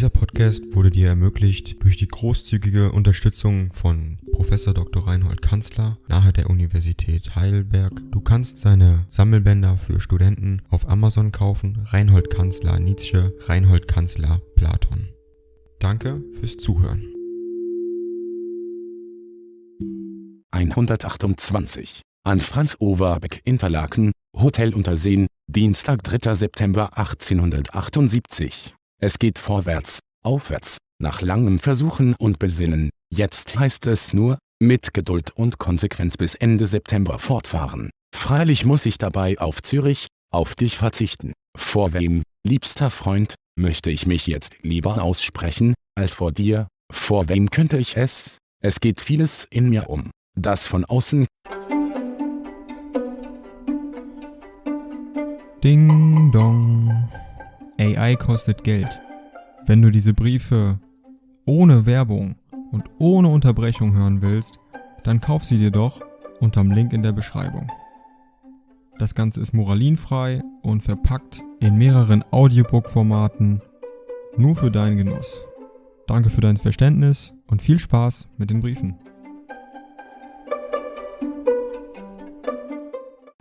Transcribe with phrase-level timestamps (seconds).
[0.00, 5.06] Dieser Podcast wurde dir ermöglicht durch die großzügige Unterstützung von Professor Dr.
[5.06, 7.92] Reinhold Kanzler nahe der Universität Heidelberg.
[8.10, 11.84] Du kannst seine Sammelbänder für Studenten auf Amazon kaufen.
[11.84, 15.10] Reinhold Kanzler Nietzsche, Reinhold Kanzler Platon.
[15.80, 17.04] Danke fürs Zuhören.
[20.52, 26.36] 128 an Franz Overbeck Interlaken, Hotel Unterseen, Dienstag 3.
[26.36, 28.74] September 1878.
[29.02, 35.30] Es geht vorwärts, aufwärts, nach langem Versuchen und Besinnen, jetzt heißt es nur, mit Geduld
[35.30, 37.88] und Konsequenz bis Ende September fortfahren.
[38.14, 41.32] Freilich muss ich dabei auf Zürich, auf dich verzichten.
[41.56, 47.50] Vor wem, liebster Freund, möchte ich mich jetzt lieber aussprechen, als vor dir, vor wem
[47.50, 48.36] könnte ich es?
[48.62, 51.26] Es geht vieles in mir um, das von außen
[55.64, 56.89] Ding dong.
[57.80, 59.00] AI kostet Geld.
[59.64, 60.78] Wenn du diese Briefe
[61.46, 62.34] ohne Werbung
[62.72, 64.58] und ohne Unterbrechung hören willst,
[65.02, 66.02] dann kauf sie dir doch
[66.40, 67.72] unterm Link in der Beschreibung.
[68.98, 73.62] Das Ganze ist moralinfrei und verpackt in mehreren Audiobook-Formaten
[74.36, 75.40] nur für deinen Genuss.
[76.06, 78.98] Danke für dein Verständnis und viel Spaß mit den Briefen.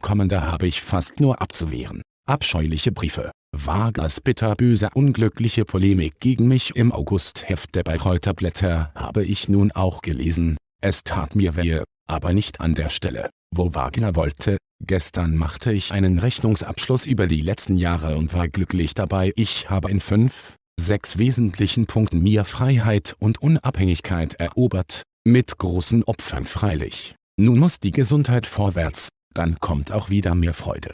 [0.02, 2.02] Kommende habe ich fast nur abzuwehren.
[2.26, 3.32] Abscheuliche Briefe.
[3.66, 10.02] Vargas bitterböse unglückliche Polemik gegen mich im Augustheft der Bayreuther Blätter habe ich nun auch
[10.02, 10.58] gelesen.
[10.82, 14.58] Es tat mir weh, aber nicht an der Stelle, wo Wagner wollte.
[14.86, 19.34] Gestern machte ich einen Rechnungsabschluss über die letzten Jahre und war glücklich dabei.
[19.36, 26.46] Ich habe in fünf, sechs wesentlichen Punkten mir Freiheit und Unabhängigkeit erobert, mit großen Opfern
[26.46, 27.16] freilich.
[27.38, 30.94] Nun muss die Gesundheit vorwärts, dann kommt auch wieder mehr Freude.